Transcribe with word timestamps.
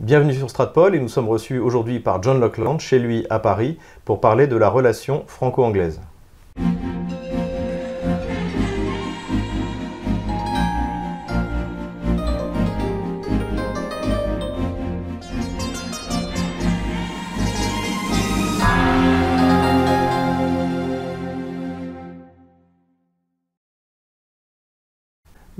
Bienvenue 0.00 0.34
sur 0.34 0.50
Stratpol 0.50 0.96
et 0.96 0.98
nous 0.98 1.08
sommes 1.08 1.28
reçus 1.28 1.60
aujourd'hui 1.60 2.00
par 2.00 2.20
John 2.20 2.40
Lockland 2.40 2.80
chez 2.80 2.98
lui 2.98 3.24
à 3.30 3.38
Paris 3.38 3.78
pour 4.04 4.20
parler 4.20 4.48
de 4.48 4.56
la 4.56 4.68
relation 4.68 5.22
franco-anglaise. 5.28 6.00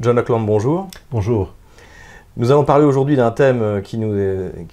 John 0.00 0.16
Lockland, 0.16 0.44
bonjour. 0.44 0.88
Bonjour. 1.12 1.54
Nous 2.36 2.50
allons 2.50 2.64
parler 2.64 2.84
aujourd'hui 2.84 3.14
d'un 3.14 3.30
thème 3.30 3.62
euh, 3.62 3.80
qui 3.80 3.96
nous, 3.96 4.12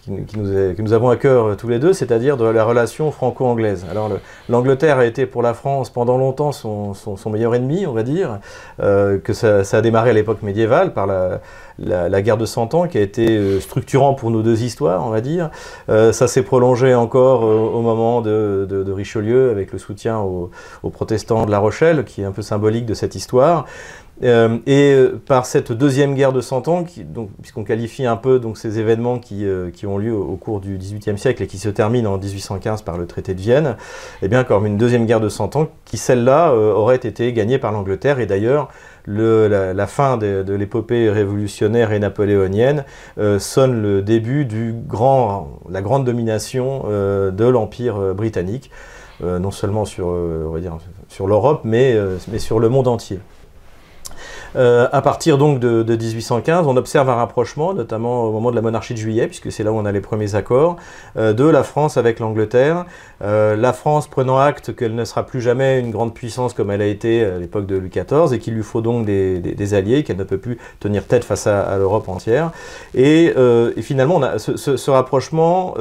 qui, 0.02 0.40
nous 0.40 0.52
est, 0.52 0.76
que 0.76 0.82
nous 0.82 0.94
avons 0.94 1.10
à 1.10 1.16
cœur 1.16 1.46
euh, 1.46 1.56
tous 1.56 1.68
les 1.68 1.78
deux, 1.78 1.94
c'est-à-dire 1.94 2.36
de 2.36 2.46
la 2.46 2.64
relation 2.64 3.12
franco-anglaise. 3.12 3.86
Alors 3.92 4.10
l'Angleterre 4.50 4.98
a 4.98 5.06
été 5.06 5.28
pour 5.28 5.44
la 5.44 5.54
France 5.54 5.92
pendant 5.92 6.18
longtemps 6.18 6.52
son, 6.54 6.96
son, 6.96 7.30
meilleur 7.30 7.54
ennemi, 7.54 7.86
on 7.86 7.94
va 7.94 8.02
dire, 8.02 8.40
euh, 8.82 9.20
que 9.20 9.34
ça, 9.34 9.60
a 9.72 9.82
démarré 9.82 10.10
à 10.10 10.14
l'époque 10.14 10.42
médiévale 10.42 10.92
par 10.92 11.06
la, 11.06 11.40
la, 11.78 12.22
guerre 12.24 12.38
de 12.38 12.48
Cent 12.48 12.74
Ans 12.74 12.88
qui 12.88 12.98
a 12.98 13.02
été 13.02 13.60
structurant 13.60 14.16
pour 14.16 14.32
nos 14.32 14.42
deux 14.42 14.64
histoires, 14.64 15.06
on 15.06 15.12
va 15.12 15.22
dire. 15.22 15.52
Ça 15.88 16.28
s'est 16.28 16.44
prolongé 16.44 16.96
encore 16.96 17.44
au 17.44 17.82
moment 17.82 18.22
de, 18.22 18.66
de, 18.68 18.84
de, 18.84 18.92
Richelieu 18.92 19.52
avec 19.52 19.72
le 19.72 19.78
soutien 19.78 20.20
aux, 20.20 20.50
aux, 20.82 20.90
protestants 20.90 21.46
de 21.46 21.52
La 21.52 21.60
Rochelle, 21.60 22.06
qui 22.06 22.22
est 22.22 22.26
un 22.26 22.32
peu 22.32 22.42
symbolique 22.42 22.88
de 22.88 22.96
cette 22.96 23.16
histoire. 23.16 23.66
Euh, 24.24 24.58
et 24.68 24.94
euh, 24.94 25.20
par 25.26 25.46
cette 25.46 25.72
deuxième 25.72 26.14
guerre 26.14 26.32
de 26.32 26.42
Cent 26.42 26.68
Ans, 26.68 26.84
puisqu'on 26.84 27.64
qualifie 27.64 28.06
un 28.06 28.18
peu 28.18 28.40
donc, 28.40 28.58
ces 28.58 28.80
événements 28.80 29.18
qui, 29.18 29.46
euh, 29.46 29.72
ont 29.86 29.98
lieu 29.98 30.14
au, 30.14 30.36
cours 30.36 30.60
du 30.60 30.78
XVIIIe 30.78 31.18
siècle 31.18 31.42
et 31.42 31.48
qui 31.48 31.58
se 31.58 31.70
terminent 31.70 32.14
en 32.14 32.18
1815 32.18 32.84
par 32.84 32.98
le 32.98 33.08
traité 33.08 33.34
de 33.34 33.42
Vienne, 33.42 33.78
eh 34.22 34.28
bien 34.28 34.44
comme 34.44 34.66
une 34.66 34.78
deuxième 34.78 35.06
guerre 35.06 35.20
de 35.20 35.30
Cent 35.30 35.56
Ans 35.56 35.68
qui, 35.86 35.98
celle-là, 35.98 36.54
aurait 36.54 36.98
été 36.98 37.34
gagnée 37.34 37.58
par 37.58 37.72
l'Angleterre. 37.72 38.20
Et 38.20 38.26
d'ailleurs, 38.26 38.70
la, 39.08 39.88
fin 39.88 40.18
de, 40.18 40.44
de 40.44 40.54
l'épopée 40.54 41.10
révolutionnaire 41.10 41.92
et 41.92 42.00
napoléonienne 42.00 42.86
sonne 43.40 43.82
le 43.82 44.02
début 44.02 44.46
du 44.46 44.74
grand, 44.88 45.60
la 45.70 45.82
grande 45.82 46.06
domination 46.06 46.84
de 46.88 47.46
l'Empire 47.46 48.14
britannique, 48.14 48.72
non 49.22 49.52
seulement 49.52 49.86
sur, 49.86 50.12
l'Europe, 51.20 51.62
mais 51.64 51.98
sur 52.38 52.60
le 52.60 52.70
monde 52.70 52.88
entier. 52.88 53.20
Euh, 54.56 54.88
à 54.92 55.02
partir 55.02 55.38
donc 55.38 55.60
de, 55.60 55.84
1815, 55.84 56.68
on 56.68 56.76
observe 56.78 57.10
un 57.10 57.16
rapprochement, 57.16 57.74
notamment 57.74 58.26
au 58.26 58.32
moment 58.32 58.52
de 58.52 58.56
la 58.56 58.62
monarchie 58.62 58.94
de 58.94 59.00
juillet, 59.00 59.28
puisque 59.28 59.52
c'est 59.52 59.64
là 59.64 59.72
où 59.72 59.78
on 59.78 59.86
a 59.86 59.92
les 59.92 60.02
premiers 60.02 60.36
accords, 60.36 60.76
euh, 61.18 61.34
de 61.34 61.46
la 61.46 61.64
France 61.64 61.98
avec 61.98 62.20
l'Angleterre. 62.20 62.86
Euh, 63.22 63.56
la 63.56 63.74
France 63.74 64.08
prenant 64.08 64.38
acte 64.38 64.76
qu'elle 64.76 64.96
ne 64.96 65.06
sera 65.06 65.26
plus 65.26 65.42
jamais 65.42 65.80
une 65.80 65.92
grande 65.92 66.14
puissance 66.14 66.54
comme 66.54 66.72
elle 66.72 66.82
a 66.82 66.88
été 66.88 67.24
à 67.24 67.38
l'époque 67.38 67.66
de 67.66 67.78
Louis 67.78 67.90
XIV, 67.90 68.34
et 68.34 68.40
qu'il 68.40 68.54
lui 68.54 68.64
faut 68.64 68.82
donc 68.82 69.06
des, 69.06 69.74
alliés, 69.74 70.04
qu'elle 70.04 70.18
ne 70.18 70.24
peut 70.24 70.38
plus 70.38 70.58
tenir 70.80 71.06
tête 71.06 71.24
face 71.24 71.48
à, 71.48 71.78
l'Europe 71.78 72.10
entière. 72.10 72.52
Et, 72.94 73.34
finalement, 73.82 74.16
on 74.18 74.24
a 74.24 74.40
ce, 74.40 74.58
ce 74.58 74.92
rapprochement 74.92 75.76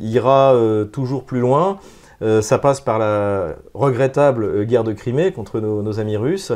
ira 0.00 0.54
toujours 0.92 1.24
plus 1.24 1.40
loin. 1.40 1.78
Euh, 2.22 2.40
ça 2.40 2.58
passe 2.58 2.80
par 2.80 2.98
la 2.98 3.56
regrettable 3.74 4.44
euh, 4.44 4.64
guerre 4.64 4.84
de 4.84 4.92
Crimée 4.92 5.32
contre 5.32 5.60
nos, 5.60 5.98
amis 5.98 6.16
russes. 6.16 6.52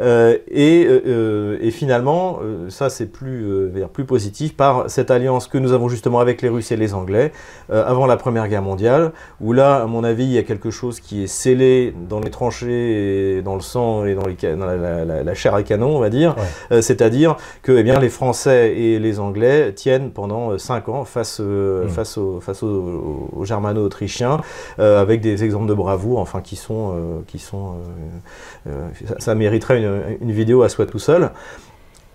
Euh, 0.00 0.38
et, 0.48 1.70
finalement, 1.70 2.40
ça 2.68 2.90
c'est 2.90 3.06
plus, 3.06 3.70
plus 3.92 4.04
positif, 4.04 4.56
par 4.56 4.90
cette 4.90 5.10
alliance 5.10 5.48
que 5.48 5.58
nous 5.58 5.72
avons 5.72 5.88
justement 5.88 6.20
avec 6.20 6.42
les 6.42 6.48
Russes 6.48 6.70
et 6.70 6.76
les 6.76 6.94
Anglais 6.94 7.32
avant 7.70 8.06
la 8.06 8.16
Première 8.16 8.48
Guerre 8.48 8.62
mondiale, 8.62 9.12
où 9.40 9.52
là, 9.52 9.82
à 9.82 9.86
mon 9.86 10.04
avis, 10.04 10.24
il 10.24 10.30
y 10.30 10.38
a 10.38 10.42
quelque 10.42 10.70
chose 10.70 11.00
qui 11.00 11.24
est 11.24 11.26
scellé 11.26 11.94
dans 12.08 12.20
les 12.20 12.30
tranchées, 12.30 13.38
et 13.38 13.42
dans 13.42 13.54
le 13.54 13.60
sang 13.60 14.04
et 14.04 14.14
dans, 14.14 14.24
la, 14.66 15.34
chair 15.34 15.54
à 15.54 15.62
canon, 15.62 15.96
on 15.96 16.00
va 16.00 16.10
dire. 16.10 16.36
C'est-à-dire 16.70 17.36
que 17.62 17.72
eh 17.72 17.82
bien, 17.82 17.98
les 17.98 18.08
Français 18.10 18.76
et 18.76 18.98
les 18.98 19.18
Anglais 19.18 19.72
tiennent 19.72 20.10
pendant 20.10 20.56
5 20.56 20.88
ans 20.88 21.04
face, 21.04 21.40
mmh. 21.40 21.88
face, 21.88 22.18
face 22.40 22.62
aux, 22.62 23.42
Germano-Autrichiens 23.42 24.40
avec 25.04 25.20
des 25.20 25.44
exemples 25.44 25.66
de 25.66 25.74
bravoure, 25.74 26.18
enfin 26.18 26.40
qui 26.40 26.56
sont, 26.56 26.92
euh, 26.92 27.20
qui 27.26 27.38
sont, 27.38 27.74
euh, 28.66 28.70
euh, 28.70 29.16
ça, 29.18 29.34
mériterait 29.34 29.82
une, 30.20 30.32
vidéo 30.32 30.62
à 30.62 30.68
soi 30.68 30.86
tout 30.86 30.98
seul. 30.98 31.30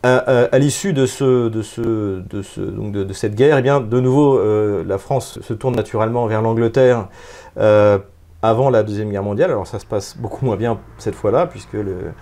À, 0.02 0.58
l'issue 0.60 0.94
de, 0.94 1.06
ce, 1.06 1.50
de, 1.50 1.62
ce, 1.62 2.22
de, 2.22 2.42
ce, 2.42 2.62
de, 2.62 3.14
cette 3.14 3.36
guerre, 3.36 3.58
eh 3.58 3.62
bien, 3.62 3.80
de 3.82 4.00
nouveau, 4.00 4.42
la 4.84 4.98
France 4.98 5.40
se 5.42 5.54
tourne 5.54 5.76
naturellement 5.76 6.26
vers 6.26 6.42
l'Angleterre 6.42 7.10
avant 8.42 8.70
la 8.70 8.84
Deuxième 8.84 9.12
Guerre 9.12 9.24
mondiale. 9.24 9.52
Alors 9.52 9.68
ça 9.68 9.78
se 9.78 9.86
passe 9.86 10.16
beaucoup 10.18 10.46
moins 10.46 10.56
bien 10.56 10.80
cette 11.00 11.16
fois-là, 11.16 11.48
puisque 11.48 11.74
le, 11.74 12.14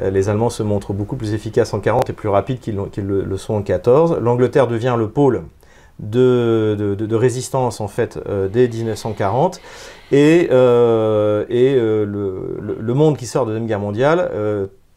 les 0.00 0.28
Allemands 0.28 0.48
se 0.48 0.62
montrent 0.62 0.92
beaucoup 0.92 1.16
plus 1.16 1.34
efficaces 1.34 1.74
en 1.74 1.80
40 1.80 2.08
et 2.10 2.12
plus 2.12 2.28
rapides 2.28 2.60
qu'ils 2.60 2.76
le, 2.76 3.24
le, 3.24 3.36
sont 3.36 3.54
en 3.54 3.62
14. 3.62 4.18
L'Angleterre 4.20 4.68
devient 4.68 4.94
le 4.96 5.08
pôle 5.08 5.42
de, 6.00 6.74
de, 6.78 6.94
de, 6.94 7.16
résistance 7.16 7.80
en 7.80 7.88
fait 7.88 8.18
euh, 8.28 8.48
dès 8.48 8.66
1940 8.68 9.60
et, 10.10 10.48
euh, 10.50 11.44
et 11.48 11.74
euh, 11.76 12.04
le, 12.04 12.78
le, 12.80 12.94
monde 12.94 13.16
qui 13.16 13.26
sort 13.26 13.46
de 13.46 13.50
la 13.50 13.54
Deuxième 13.54 13.68
Guerre 13.68 13.80
mondiale 13.80 14.30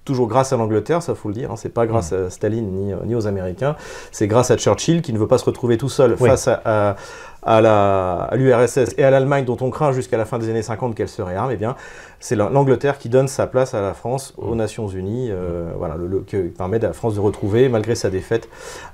toujours 0.06 0.28
grâce 0.30 0.53
à 0.53 0.57
l'Angleterre, 0.57 1.03
ça 1.03 1.16
faut 1.16 1.28
le 1.28 1.34
dire, 1.34 1.52
hein, 1.52 1.56
c'est 1.57 1.68
pas 1.68 1.86
grâce 1.86 2.13
à 2.13 2.30
Staline 2.30 2.72
ni, 2.72 2.94
ni 3.06 3.13
aux 3.13 3.28
Américains, 3.28 3.75
c'est 4.13 4.25
grâce 4.25 4.52
à 4.52 4.57
Churchill 4.57 5.02
qui 5.02 5.12
ne 5.12 5.18
veut 5.18 5.28
pas 5.28 5.38
se 5.38 5.44
retrouver 5.44 5.78
tout 5.78 5.90
seul 5.90 6.16
face 6.16 6.47
à, 6.47 6.96
à, 7.44 8.31
l'URSS 8.34 8.96
et 8.97 9.03
à 9.03 9.12
l'Allemagne 9.12 9.44
dont 9.44 9.57
on 9.59 9.69
craint 9.69 9.91
jusqu'à 9.91 10.16
la 10.16 10.24
fin 10.24 10.40
des 10.40 10.50
années 10.50 10.62
50 10.62 10.96
qu'elle 10.96 11.09
se 11.09 11.22
réarme, 11.22 11.52
eh 11.52 11.57
bien 11.57 11.75
c'est 12.22 12.38
l'Angleterre 12.38 13.00
qui 13.00 13.09
donne 13.09 13.28
sa 13.28 13.47
place 13.47 13.74
à 13.74 13.81
la 13.81 13.94
France 13.94 14.34
aux 14.38 14.56
Nations 14.56 14.88
Unies, 14.88 15.30
voilà, 15.78 15.97
le, 15.97 16.22
qui 16.22 16.38
permet 16.38 16.81
à 16.86 16.88
la 16.88 16.94
France 16.94 17.16
de 17.16 17.19
retrouver, 17.19 17.68
malgré 17.68 17.94
sa 17.94 18.09
défaite, 18.09 18.47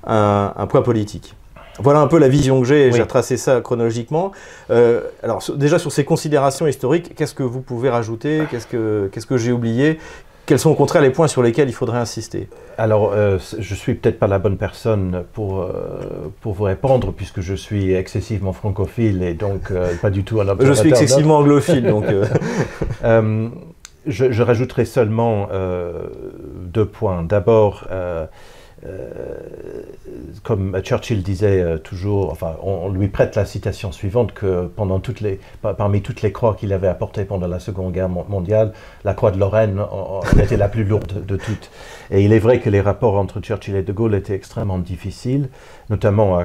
un, 0.04 0.52
un 0.56 0.66
poids 0.66 0.82
politique. 0.82 1.36
Voilà 1.78 2.00
un 2.00 2.06
peu 2.06 2.18
la 2.18 2.28
vision 2.28 2.60
que 2.60 2.66
j'ai, 2.66 2.92
j'ai 2.92 3.02
retracé 3.02 3.36
ça 3.36 3.60
chronologiquement. 3.60 4.32
Euh, 4.70 5.00
alors 5.22 5.42
déjà 5.56 5.78
sur 5.78 5.90
ces 5.92 6.04
considérations 6.04 6.66
historiques, 6.66 7.14
qu'est-ce 7.16 7.34
que 7.34 7.42
vous 7.42 7.60
pouvez 7.60 7.90
rajouter? 7.90 8.42
Qu'est-ce 8.50 8.66
que, 8.66 9.10
qu'est-ce 9.12 9.26
que 9.26 9.36
j'ai 9.36 9.52
oublié? 9.52 9.98
Quels 10.46 10.58
sont 10.58 10.70
au 10.70 10.74
contraire 10.74 11.00
les 11.00 11.10
points 11.10 11.26
sur 11.26 11.42
lesquels 11.42 11.68
il 11.68 11.74
faudrait 11.74 11.98
insister? 11.98 12.48
Alors, 12.76 13.12
euh, 13.14 13.38
je 13.58 13.74
suis 13.74 13.94
peut-être 13.94 14.18
pas 14.18 14.26
la 14.26 14.38
bonne 14.38 14.58
personne 14.58 15.24
pour, 15.32 15.62
euh, 15.62 16.30
pour 16.42 16.52
vous 16.52 16.64
répondre, 16.64 17.12
puisque 17.12 17.40
je 17.40 17.54
suis 17.54 17.94
excessivement 17.94 18.52
francophile 18.52 19.22
et 19.22 19.32
donc 19.32 19.70
euh, 19.70 19.94
pas 20.02 20.10
du 20.10 20.22
tout 20.22 20.40
un 20.40 20.48
observateur. 20.48 20.74
Je 20.74 20.78
suis 20.78 20.88
excessivement 20.90 21.38
anglophile, 21.38 21.86
donc... 21.86 22.04
Je, 24.06 24.30
je, 24.30 24.42
rajouterai 24.42 24.84
seulement 24.84 25.48
deux 26.56 26.84
points. 26.84 27.22
D'abord, 27.22 27.88
comme 30.42 30.78
Churchill 30.82 31.22
disait 31.22 31.62
euh, 31.62 31.78
toujours, 31.78 32.30
enfin, 32.30 32.56
on, 32.62 32.90
lui 32.90 33.08
prête 33.08 33.34
la 33.34 33.46
citation 33.46 33.92
suivante 33.92 34.32
que 34.32 34.66
pendant 34.66 35.00
toutes 35.00 35.20
les, 35.20 35.40
parmi 35.62 36.02
toutes 36.02 36.22
les 36.22 36.32
croix 36.32 36.54
qu'il 36.54 36.72
avait 36.72 36.88
apportées 36.88 37.24
pendant 37.24 37.46
la 37.46 37.58
Seconde 37.58 37.92
Guerre 37.92 38.08
mondiale, 38.08 38.72
la 39.04 39.14
croix 39.14 39.30
de 39.30 39.38
Lorraine 39.38 39.80
était 40.38 40.56
la 40.56 40.68
plus 40.68 40.84
lourde 40.84 41.24
de 41.24 41.36
toutes. 41.36 41.70
Et 42.10 42.22
il 42.22 42.32
est 42.32 42.38
vrai 42.38 42.60
que 42.60 42.68
les 42.68 42.82
rapports 42.82 43.16
entre 43.16 43.40
Churchill 43.40 43.74
et 43.74 43.82
De 43.82 43.92
Gaulle 43.92 44.14
étaient 44.14 44.34
extrêmement 44.34 44.78
difficiles, 44.78 45.48
notamment 45.88 46.40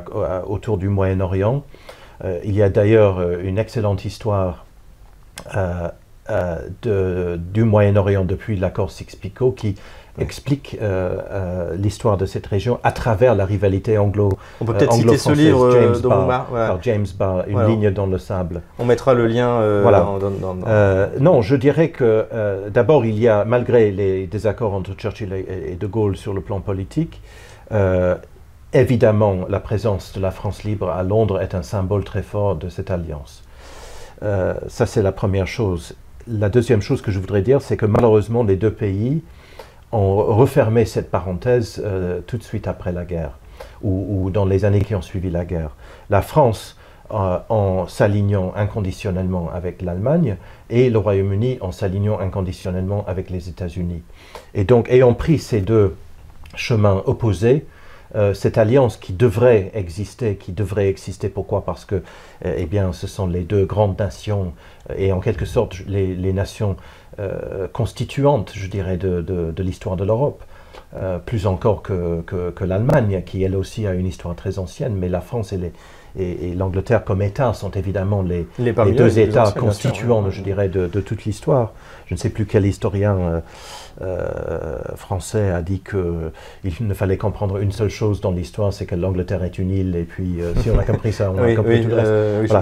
autour 0.48 0.78
du 0.78 0.88
Moyen-Orient. 0.88 1.64
Euh, 2.24 2.40
il 2.44 2.56
y 2.56 2.64
a 2.64 2.70
d'ailleurs 2.70 3.22
une 3.40 3.58
excellente 3.58 4.06
histoire 4.06 4.66
du 6.82 7.64
Moyen-Orient 7.64 8.24
depuis 8.24 8.56
l'accord 8.56 8.92
Sykes-Picot 8.92 9.52
qui 9.52 9.76
explique 10.20 10.78
euh, 10.82 11.18
euh, 11.32 11.76
l'histoire 11.76 12.18
de 12.18 12.26
cette 12.26 12.48
région 12.48 12.80
à 12.84 12.92
travers 12.92 13.36
la 13.36 13.46
rivalité 13.46 13.98
anglo 13.98 14.30
On 14.62 14.66
peut 14.66 14.74
peut-être 14.74 14.94
citer 14.94 15.18
ce 15.18 15.32
livre 15.32 15.72
James 15.72 16.02
de 16.02 16.08
Barr, 16.08 16.46
par 16.48 16.82
James 16.84 17.06
Barr, 17.18 17.44
Une 17.48 17.66
ligne 17.66 17.92
dans 17.92 18.06
le 18.06 18.18
sable. 18.18 18.62
On 18.78 18.86
mettra 18.86 19.14
le 19.14 19.28
lien. 19.28 19.50
Euh, 19.50 19.82
voilà. 19.82 20.00
Dans, 20.00 20.20
dans, 20.20 20.56
dans... 20.56 21.10
non, 21.20 21.42
je 21.42 21.56
dirais 21.56 21.90
que 21.90 22.26
d'abord 22.70 23.06
il 23.06 23.20
y 23.20 23.28
a, 23.28 23.46
malgré 23.46 23.92
les 23.92 24.28
désaccords 24.28 24.74
entre 24.74 24.94
Churchill 24.94 25.34
et, 25.34 25.76
De 25.80 25.88
Gaulle 25.88 26.18
sur 26.18 26.34
le 26.34 26.42
plan 26.42 26.60
politique, 26.60 27.22
évidemment 28.74 29.46
la 29.50 29.60
présence 29.60 30.14
de 30.14 30.20
la 30.22 30.32
France 30.32 30.64
libre 30.64 30.90
à 30.90 31.04
Londres 31.04 31.42
est 31.42 31.56
un 31.56 31.64
symbole 31.64 32.04
très 32.04 32.24
fort 32.24 32.56
de 32.56 32.70
cette 32.70 32.92
alliance. 32.92 33.44
ça 34.22 34.86
c'est 34.86 35.02
la 35.02 35.12
première 35.12 35.48
chose. 35.48 35.96
La 36.28 36.50
deuxième 36.50 36.82
chose 36.82 37.02
que 37.02 37.12
je 37.12 37.20
voudrais 37.20 37.42
dire, 37.42 37.62
c'est 37.62 37.78
que 37.78 37.88
malheureusement 37.88 38.44
les 38.44 38.56
deux 38.56 38.72
pays 38.72 39.24
ont 39.92 40.18
refermé 40.36 40.86
cette 40.86 41.10
parenthèse 41.10 41.82
euh, 41.84 42.22
tout 42.26 42.38
de 42.38 42.44
suite 42.44 42.68
après 42.68 42.92
la 42.92 43.06
guerre, 43.06 43.38
ou, 43.82 44.30
dans 44.32 44.46
les 44.46 44.66
années 44.66 44.82
qui 44.82 44.96
ont 44.96 45.02
suivi 45.02 45.30
la 45.30 45.46
guerre. 45.46 45.72
La 46.10 46.22
France, 46.22 46.78
euh, 47.12 47.40
en 47.50 47.88
s'alignant 47.88 48.54
inconditionnellement 48.56 49.50
avec 49.52 49.82
l'Allemagne, 49.82 50.38
et 50.70 50.90
le 50.90 51.00
Royaume-Uni 51.00 51.58
en 51.62 51.72
s'alignant 51.72 52.20
inconditionnellement 52.20 53.04
avec 53.08 53.30
les 53.30 53.50
États-Unis. 53.50 54.04
Et 54.54 54.64
donc, 54.64 54.90
ayant 54.90 55.14
pris 55.14 55.40
ces 55.40 55.62
deux 55.62 55.96
chemins 56.56 57.02
opposés, 57.06 57.66
cette 58.34 58.58
alliance 58.58 58.98
qui 58.98 59.14
devrait 59.14 59.72
exister, 59.74 60.36
qui 60.36 60.52
devrait 60.52 60.90
exister, 60.90 61.30
pourquoi? 61.30 61.64
Parce 61.64 61.86
que, 61.86 62.02
eh 62.44 62.66
bien, 62.66 62.92
ce 62.92 63.06
sont 63.06 63.28
les 63.28 63.42
deux 63.42 63.66
grandes 63.66 64.00
nations 64.00 64.54
et 64.96 65.12
en 65.12 65.20
quelque 65.20 65.46
sorte 65.46 65.80
les, 65.86 66.34
nations 66.34 66.76
constituantes, 67.72 68.52
je 68.56 68.68
dirais, 68.68 68.98
de, 68.98 69.54
l'histoire 69.62 69.96
de 69.96 70.04
l'Europe. 70.04 70.44
Plus 71.26 71.48
encore 71.48 71.82
que, 71.82 72.22
que 72.22 72.64
l'Allemagne, 72.64 73.22
qui 73.26 73.44
elle 73.44 73.56
aussi 73.56 73.86
a 73.86 73.94
une 73.94 74.08
histoire 74.08 74.36
très 74.36 74.60
ancienne, 74.60 74.96
mais 74.96 75.10
la 75.10 75.22
France 75.22 75.54
et 76.18 76.54
l'Angleterre 76.56 77.04
comme 77.04 77.22
État 77.22 77.54
sont 77.54 77.72
évidemment 77.72 78.22
les, 78.22 78.48
les, 78.58 78.74
deux 78.74 79.20
États 79.20 79.52
constituants, 79.52 80.30
je 80.30 80.42
dirais, 80.42 80.70
de, 80.70 80.88
toute 80.88 81.26
l'histoire. 81.26 81.74
Je 82.08 82.16
ne 82.16 82.20
sais 82.20 82.30
plus 82.30 82.46
quel 82.46 82.66
historien 82.66 83.18
euh, 83.18 83.40
euh, 84.02 84.78
français 84.96 85.52
a 85.52 85.62
dit 85.62 85.82
qu'il 85.82 86.88
ne 86.88 86.94
fallait 86.94 87.18
comprendre 87.18 87.58
une 87.58 87.72
seule 87.72 87.90
chose 87.90 88.22
dans 88.22 88.32
l'histoire, 88.32 88.74
c'est 88.74 88.88
que 88.88 88.96
l'Angleterre 88.96 89.44
est 89.44 89.60
une 89.60 89.70
île, 89.70 89.96
et 89.96 90.04
puis 90.04 90.42
euh, 90.42 90.54
si 90.62 90.72
on 90.72 90.80
a 90.80 90.84
compris 90.84 91.14
ça, 91.14 91.32
on 91.32 91.38
a 91.38 91.56
compris 91.56 91.84
tout 91.84 91.90
le 91.90 91.96
reste. 91.96 92.56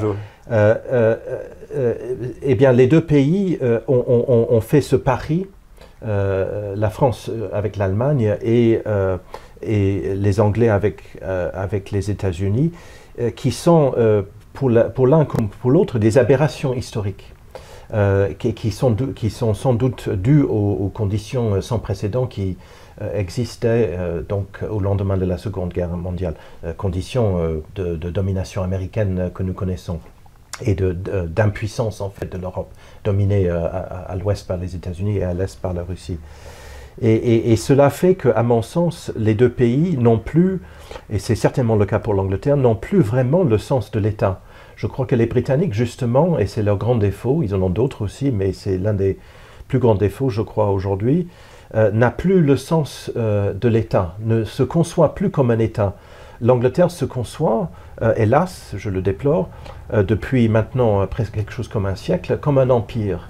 eh 2.43 2.55
bien, 2.55 2.73
les 2.73 2.87
deux 2.87 3.01
pays 3.01 3.57
ont, 3.87 4.61
fait 4.61 4.81
ce 4.81 4.97
pari, 4.97 5.47
la 6.01 6.89
France 6.89 7.31
avec 7.53 7.75
l'Allemagne 7.77 8.37
et, 8.41 8.81
et 9.61 10.15
les 10.15 10.39
Anglais 10.39 10.69
avec, 10.69 11.91
les 11.91 12.11
États-Unis. 12.11 12.71
Euh, 13.19 13.31
qui 13.31 13.51
sont 13.51 13.93
euh, 13.97 14.21
pour 14.53 14.69
l'un 14.69 15.25
comme 15.25 15.49
pour 15.49 15.71
l'autre 15.71 15.97
des 15.99 16.17
aberrations 16.17 16.73
historiques. 16.73 17.33
Euh, 17.93 18.33
qui, 18.33 18.71
sont, 18.71 18.93
qui, 19.15 19.29
sont, 19.29 19.53
sans 19.53 19.73
doute 19.73 20.09
dues 20.09 20.41
aux, 20.41 20.91
conditions 20.93 21.61
sans 21.61 21.79
précédent 21.79 22.27
qui 22.27 22.57
existaient 23.13 23.97
donc, 24.27 24.59
au 24.69 24.81
lendemain 24.81 25.15
de 25.15 25.23
la 25.23 25.37
Seconde 25.37 25.71
Guerre 25.71 25.95
mondiale, 25.95 26.33
conditions 26.75 27.61
de, 27.75 27.95
domination 27.95 28.61
américaine 28.61 29.31
que 29.33 29.41
nous 29.41 29.53
connaissons 29.53 29.99
et 30.65 30.75
d'impuissance 30.75 32.01
en 32.01 32.09
fait 32.09 32.31
de 32.31 32.37
l'Europe, 32.37 32.71
dominée 33.03 33.49
à, 33.49 33.65
à 33.65 34.15
l'ouest 34.15 34.47
par 34.47 34.57
les 34.57 34.75
États-Unis 34.75 35.17
et 35.17 35.23
à 35.23 35.33
l'est 35.33 35.59
par 35.59 35.73
la 35.73 35.83
Russie. 35.83 36.17
Et, 37.01 37.55
cela 37.57 37.91
fait 37.91 38.15
qu'à 38.15 38.41
mon 38.41 38.63
sens, 38.63 39.11
les 39.15 39.35
deux 39.35 39.49
pays 39.49 39.97
n'ont 39.97 40.17
plus, 40.17 40.61
et 41.11 41.19
c'est 41.19 41.35
certainement 41.35 41.75
le 41.75 41.85
cas 41.85 41.99
pour 41.99 42.15
l'Angleterre, 42.15 42.57
n'ont 42.57 42.75
plus 42.75 43.01
vraiment 43.01 43.43
le 43.43 43.59
sens 43.59 43.91
de 43.91 43.99
l'État. 43.99 44.41
Je 44.75 44.87
crois 44.87 45.05
que 45.05 45.13
les 45.13 45.27
Britanniques, 45.27 45.73
justement, 45.73 46.39
et 46.39 46.47
c'est 46.47 46.63
leur 46.63 46.77
grand 46.77 46.95
défaut, 46.95 47.41
ils 47.43 47.53
en 47.53 47.61
ont 47.61 47.69
d'autres 47.69 48.03
aussi, 48.03 48.31
mais 48.31 48.51
c'est 48.51 48.79
l'un 48.79 48.93
des 48.93 49.19
plus 49.67 49.77
grands 49.77 49.95
défauts, 49.95 50.29
je 50.29 50.41
crois, 50.41 50.71
aujourd'hui, 50.71 51.27
euh, 51.75 51.91
n'a 51.91 52.09
plus 52.09 52.41
le 52.41 52.57
sens 52.57 53.11
euh, 53.15 53.53
de 53.53 53.67
l'État, 53.67 54.15
ne 54.21 54.43
se 54.43 54.63
conçoit 54.63 55.13
plus 55.13 55.29
comme 55.29 55.51
un 55.51 55.59
État. 55.59 55.97
L'Angleterre 56.41 56.91
se 56.91 57.05
conçoit, 57.05 57.69
euh, 58.01 58.13
hélas, 58.17 58.73
je 58.75 58.89
le 58.89 59.01
déplore, 59.01 59.49
depuis 59.93 60.49
maintenant 60.49 61.07
presque 61.07 61.33
quelque 61.35 61.53
chose 61.53 61.69
comme 61.69 61.85
un 61.85 61.95
siècle, 61.95 62.37
comme 62.39 62.57
un 62.57 62.69
empire. 62.69 63.29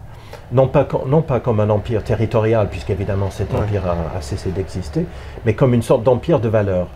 Non 0.52 0.68
pas, 0.68 0.88
non 1.08 1.22
pas 1.22 1.40
comme 1.40 1.60
un 1.60 1.70
empire 1.70 2.04
territorial, 2.04 2.70
puisqu'évidemment 2.70 3.30
cet 3.30 3.54
empire 3.54 3.84
a, 3.86 4.22
cessé 4.22 4.50
d'exister, 4.52 5.06
mais 5.46 5.54
comme 5.54 5.74
une 5.74 5.82
sorte 5.82 6.04
d'empire 6.04 6.40
de 6.40 6.48
valeurs 6.48 6.88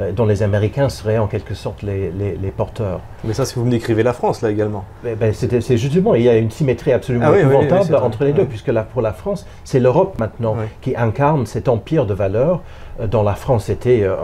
euh, 0.00 0.12
dont 0.12 0.26
les 0.26 0.44
Américains 0.44 0.88
seraient 0.88 1.18
en 1.18 1.26
quelque 1.26 1.54
sorte 1.54 1.82
les, 1.82 2.12
les, 2.12 2.50
porteurs. 2.52 3.00
Mais 3.24 3.34
ça, 3.34 3.44
si 3.44 3.56
vous 3.56 3.64
me 3.64 3.70
décrivez 3.70 4.04
la 4.04 4.12
France, 4.12 4.42
là 4.42 4.50
également. 4.50 4.84
Eh 5.04 5.16
ben, 5.16 5.34
c'est 5.34 5.76
justement, 5.76 6.14
il 6.14 6.22
y 6.22 6.28
a 6.28 6.36
une 6.36 6.52
symétrie 6.52 6.92
absolument 6.92 7.26
ah 7.28 7.38
épouvantable 7.38 7.96
entre 7.96 8.22
les 8.24 8.32
deux, 8.32 8.44
puisque 8.44 8.68
là, 8.68 8.84
pour 8.84 9.02
la 9.02 9.12
France, 9.12 9.46
c'est 9.64 9.80
l'Europe 9.80 10.16
maintenant 10.20 10.56
qui 10.80 10.94
incarne 10.94 11.46
cet 11.46 11.68
empire 11.68 12.06
de 12.06 12.14
valeurs 12.14 12.62
euh, 13.00 13.08
dont 13.08 13.24
la 13.24 13.34
France 13.34 13.68
était... 13.68 14.02
Euh, 14.02 14.14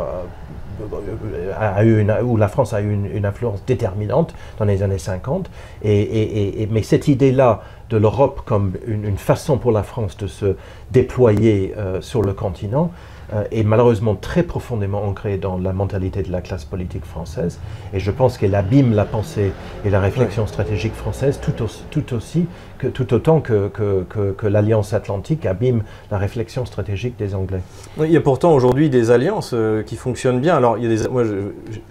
a 1.59 1.85
eu 1.85 2.01
une, 2.01 2.15
où 2.23 2.37
la 2.37 2.49
France 2.49 2.73
a 2.73 2.81
eu 2.81 2.93
une, 2.93 3.27
influence 3.27 3.65
déterminante 3.67 4.35
dans 4.59 4.65
les 4.65 4.83
années 4.83 4.99
50. 4.99 5.51
Et, 5.83 6.63
et, 6.63 6.69
mais 6.71 6.83
cette 6.83 7.09
idée-là 7.09 7.63
de 7.91 7.97
l'Europe 7.97 8.43
comme 8.45 8.73
une, 8.87 9.17
façon 9.17 9.59
pour 9.59 9.73
la 9.73 9.83
France 9.83 10.17
de 10.17 10.27
se 10.27 10.57
déployer 10.91 11.75
euh, 11.77 12.01
sur 12.01 12.23
le 12.23 12.33
continent 12.33 12.91
euh, 13.33 13.45
est 13.51 13.65
malheureusement 13.65 14.15
très 14.15 14.43
profondément 14.43 15.03
ancrée 15.05 15.37
dans 15.37 15.59
la 15.59 15.73
mentalité 15.73 16.23
de 16.23 16.31
la 16.31 16.41
classe 16.41 16.65
politique 16.65 17.05
française. 17.05 17.59
Et 17.93 18.01
je 18.01 18.11
pense 18.11 18.39
qu'elle 18.39 18.55
abîme 18.55 18.95
la 18.95 19.05
pensée 19.05 19.53
et 19.85 19.91
la 19.91 20.01
réflexion 20.01 20.47
stratégique 20.47 20.95
française 20.95 21.41
tout 21.43 21.63
aussi, 21.63 21.83
tout 21.91 22.15
aussi 22.15 22.47
que, 22.79 22.87
tout 22.87 23.13
autant 23.15 23.41
que, 23.41 23.69
que, 23.69 24.33
que, 24.33 24.47
l'Alliance 24.47 24.93
Atlantique 24.93 25.47
abîme 25.47 25.83
la 26.11 26.19
réflexion 26.19 26.65
stratégique 26.65 27.17
des 27.19 27.35
Anglais. 27.35 27.61
il 27.99 28.11
y 28.11 28.17
a 28.17 28.21
pourtant 28.21 28.53
aujourd'hui 28.55 28.91
des 28.91 29.11
alliances 29.11 29.53
euh, 29.55 29.83
qui 29.83 29.97
fonctionnent 29.97 30.41
bien. 30.41 30.57
Alors, 30.57 30.79
il 30.79 30.85
y 30.85 30.87
a 30.87 30.97
des, 30.97 31.09
moi, 31.09 31.25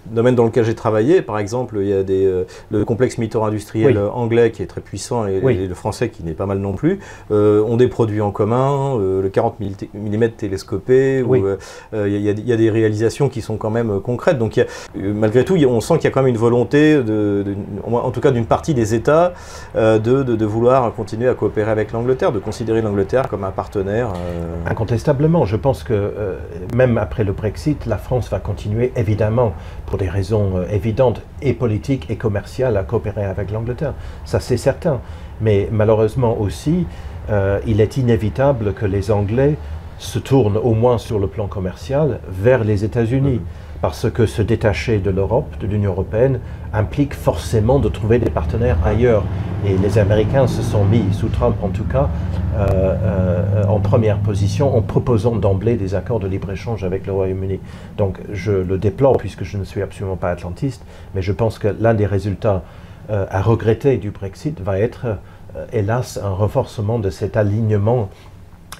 domaine 0.06 0.34
dans 0.34 0.44
lequel 0.44 0.64
j'ai 0.64 0.74
travaillé, 0.74 1.22
par 1.22 1.38
exemple, 1.38 1.78
il 1.80 1.88
y 1.88 1.92
a 1.92 2.02
des, 2.02 2.24
euh, 2.24 2.44
le 2.70 2.84
complexe 2.84 3.18
militaire-industriel 3.18 3.98
anglais 3.98 4.50
qui 4.50 4.62
est 4.62 4.66
très 4.66 4.80
puissant 4.80 5.26
et, 5.26 5.40
le 5.40 5.74
français 5.74 6.10
qui 6.10 6.22
n'est 6.22 6.32
pas 6.32 6.46
mal 6.46 6.58
non 6.58 6.72
plus, 6.72 7.00
euh, 7.30 7.62
ont 7.62 7.76
des 7.76 7.88
produits 7.88 8.20
en 8.20 8.30
commun, 8.30 8.98
le 8.98 9.28
40 9.28 9.56
mm 9.60 10.28
télescopé, 10.36 11.24
il 11.24 12.08
y, 12.08 12.18
y, 12.18 12.52
a 12.52 12.56
des 12.56 12.70
réalisations 12.70 13.28
qui 13.28 13.40
sont 13.40 13.56
quand 13.56 13.70
même 13.70 14.00
concrètes. 14.00 14.38
Donc, 14.38 14.64
malgré 14.94 15.44
tout, 15.44 15.56
on 15.56 15.80
sent 15.80 15.94
qu'il 15.94 16.04
y 16.04 16.06
a 16.08 16.10
quand 16.10 16.22
même 16.22 16.28
une 16.28 16.36
volonté, 16.36 17.02
de, 17.02 17.44
en 17.84 18.10
tout 18.10 18.20
cas 18.20 18.30
d'une 18.30 18.46
partie 18.46 18.74
des 18.74 18.94
États, 18.94 19.32
de, 19.74 19.98
de 19.98 20.44
vouloir 20.44 20.75
continuer 20.94 21.28
à 21.28 21.34
coopérer 21.34 21.70
avec 21.70 21.92
l'Angleterre, 21.92 22.32
de 22.32 22.38
considérer 22.38 22.82
l'Angleterre 22.82 23.28
comme 23.28 23.44
un 23.44 23.50
partenaire 23.50 24.12
euh, 24.16 24.70
Incontestablement, 24.70 25.44
je 25.44 25.56
pense 25.56 25.82
que 25.82 25.92
euh, 25.92 26.36
même 26.74 26.98
après 26.98 27.24
le 27.24 27.32
Brexit, 27.32 27.86
la 27.86 27.98
France 27.98 28.28
va 28.30 28.38
continuer 28.38 28.92
évidemment, 28.96 29.54
pour 29.86 29.98
des 29.98 30.08
raisons 30.08 30.56
euh, 30.56 30.64
évidentes 30.70 31.22
et 31.42 31.52
politiques 31.52 32.10
et 32.10 32.16
commerciales, 32.16 32.76
à 32.76 32.82
coopérer 32.82 33.24
avec 33.24 33.50
l'Angleterre. 33.50 33.94
Ça 34.24 34.40
c'est 34.40 34.56
certain. 34.56 35.00
Mais 35.40 35.68
malheureusement 35.70 36.40
aussi, 36.40 36.86
il 37.66 37.80
est 37.82 37.96
inévitable 37.98 38.72
que 38.72 38.86
les 38.86 39.10
Anglais 39.10 39.56
se 39.98 40.18
tournent 40.18 40.56
au 40.56 40.72
moins 40.72 40.96
sur 40.96 41.18
le 41.18 41.26
plan 41.26 41.46
commercial 41.46 42.20
vers 42.28 42.64
les 42.64 42.84
États-Unis. 42.84 43.40
Mm-hmm 43.40 43.65
parce 43.80 44.10
que 44.10 44.26
se 44.26 44.42
détacher 44.42 44.98
de 44.98 45.10
l'Europe, 45.10 45.58
de 45.60 45.66
l'Union 45.66 45.92
européenne, 45.92 46.40
implique 46.72 47.14
forcément 47.14 47.78
de 47.78 47.88
trouver 47.88 48.18
des 48.18 48.30
partenaires 48.30 48.78
ailleurs. 48.84 49.24
Et 49.66 49.76
les 49.76 49.98
Américains 49.98 50.46
se 50.46 50.62
sont 50.62 50.84
mis, 50.84 51.02
sous 51.12 51.28
Trump 51.28 51.56
en 51.62 51.68
tout 51.68 51.84
cas, 51.84 52.08
euh, 52.56 52.66
euh, 52.70 53.64
en 53.64 53.80
première 53.80 54.18
position 54.18 54.76
en 54.76 54.82
proposant 54.82 55.36
d'emblée 55.36 55.76
des 55.76 55.94
accords 55.94 56.20
de 56.20 56.26
libre-échange 56.26 56.84
avec 56.84 57.06
le 57.06 57.12
Royaume-Uni. 57.12 57.60
Donc 57.96 58.18
je 58.32 58.52
le 58.52 58.78
déplore 58.78 59.16
puisque 59.18 59.44
je 59.44 59.58
ne 59.58 59.64
suis 59.64 59.82
absolument 59.82 60.16
pas 60.16 60.30
atlantiste, 60.30 60.84
mais 61.14 61.22
je 61.22 61.32
pense 61.32 61.58
que 61.58 61.68
l'un 61.68 61.94
des 61.94 62.06
résultats 62.06 62.62
euh, 63.10 63.26
à 63.30 63.42
regretter 63.42 63.98
du 63.98 64.10
Brexit 64.10 64.60
va 64.60 64.78
être, 64.78 65.18
hélas, 65.72 66.18
un 66.22 66.30
renforcement 66.30 66.98
de 66.98 67.10
cet 67.10 67.36
alignement 67.36 68.10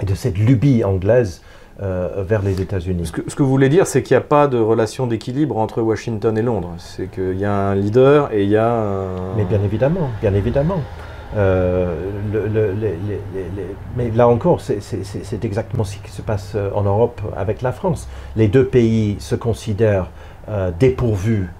et 0.03 0.05
de 0.05 0.15
cette 0.15 0.39
lubie 0.39 0.85
anglaise 0.85 1.43
euh, 1.83 2.25
vers 2.27 2.41
les 2.41 2.63
États-Unis. 2.63 3.05
Ce 3.05 3.13
que, 3.13 3.29
ce 3.29 3.37
que, 3.37 3.43
vous 3.43 3.51
voulez 3.51 3.69
dire, 3.69 3.87
c'est 3.87 4.03
qu'il 4.03 4.17
n'y 4.17 4.23
a 4.23 4.27
pas 4.27 4.49
de 4.49 4.57
relation 4.57 5.07
d'équilibre 5.07 5.59
entre 5.59 5.83
Washington 5.83 6.39
et 6.39 6.41
Londres. 6.41 6.73
C'est 6.79 7.11
qu'il 7.11 7.39
y 7.39 7.45
a 7.45 7.53
un 7.53 7.75
leader 7.75 8.33
et 8.33 8.45
il 8.45 8.49
y 8.49 8.57
a 8.57 8.73
un... 8.73 9.37
Mais 9.37 9.45
bien 9.45 9.63
évidemment, 9.63 10.09
bien 10.23 10.33
évidemment. 10.33 10.81
Euh, 11.37 11.95
mais 13.95 14.11
là 14.11 14.27
encore, 14.27 14.63
c'est 14.63 15.45
exactement 15.45 15.85
ce 15.85 15.99
qui 15.99 16.11
se 16.11 16.23
passe 16.23 16.53
euh, 16.55 16.71
en 16.75 16.85
Europe 16.85 17.21
avec 17.37 17.61
la 17.61 17.73
France. 17.73 18.09
Les 18.37 18.49
deux 18.49 18.65
pays 18.65 19.17
se 19.19 19.35
considèrent 19.35 20.09
dépourvus 20.79 21.51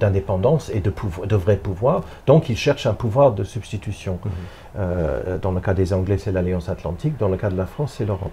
d'indépendance 0.00 0.70
et 0.72 0.80
de, 0.80 0.90
de, 1.26 1.36
vrai 1.36 1.56
pouvoir, 1.56 2.04
donc 2.26 2.48
ils 2.48 2.56
cherchent 2.56 2.86
un 2.86 2.94
pouvoir 2.94 3.32
de 3.32 3.44
substitution. 3.44 4.18
Mhm. 4.24 5.38
dans 5.42 5.50
le 5.50 5.60
cas 5.60 5.74
des 5.74 5.92
Anglais, 5.92 6.16
c'est 6.16 6.32
l'Alliance 6.32 6.70
Atlantique, 6.70 7.18
dans 7.18 7.28
le 7.28 7.36
cas 7.36 7.50
de 7.50 7.56
la 7.56 7.66
France, 7.66 7.96
c'est 7.98 8.06
l'Europe. 8.06 8.30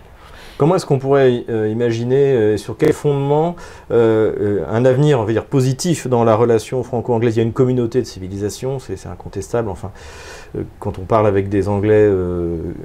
Comment 0.57 0.77
est-ce 0.77 0.85
qu'on 0.85 0.99
pourrait 0.99 1.43
euh, 1.49 1.67
imaginer, 1.67 2.15
euh, 2.15 2.57
sur 2.57 2.77
quel 2.77 2.93
fondement, 2.93 3.57
euh, 3.91 4.63
un 4.69 4.85
avenir, 4.85 5.19
on 5.19 5.25
va 5.25 5.33
dire, 5.33 5.43
positif 5.43 6.07
dans 6.07 6.23
la 6.23 6.33
relation 6.33 6.81
franco-anglaise? 6.81 7.35
Il 7.35 7.39
y 7.39 7.41
a 7.41 7.45
une 7.45 7.51
communauté 7.51 7.99
de 7.99 8.07
civilisation, 8.07 8.79
c'est 8.79 9.05
incontestable. 9.07 9.67
Enfin, 9.67 9.91
quand 10.79 10.97
on 10.97 11.01
parle 11.01 11.27
avec 11.27 11.49
des 11.49 11.67
Anglais, 11.67 12.09